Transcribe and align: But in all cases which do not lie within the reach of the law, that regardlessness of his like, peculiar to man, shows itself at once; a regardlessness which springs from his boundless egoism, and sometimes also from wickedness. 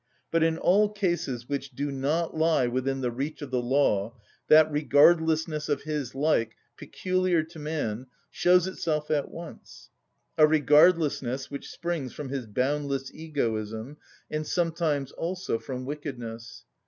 But 0.31 0.41
in 0.41 0.57
all 0.57 0.89
cases 0.89 1.47
which 1.47 1.75
do 1.75 1.91
not 1.91 2.35
lie 2.35 2.65
within 2.65 3.01
the 3.01 3.11
reach 3.11 3.43
of 3.43 3.51
the 3.51 3.61
law, 3.61 4.15
that 4.47 4.71
regardlessness 4.71 5.69
of 5.69 5.83
his 5.83 6.15
like, 6.15 6.55
peculiar 6.75 7.43
to 7.43 7.59
man, 7.59 8.07
shows 8.31 8.65
itself 8.65 9.11
at 9.11 9.29
once; 9.29 9.91
a 10.39 10.47
regardlessness 10.47 11.51
which 11.51 11.69
springs 11.69 12.13
from 12.13 12.29
his 12.29 12.47
boundless 12.47 13.13
egoism, 13.13 13.97
and 14.31 14.47
sometimes 14.47 15.11
also 15.11 15.59
from 15.59 15.85
wickedness. 15.85 16.63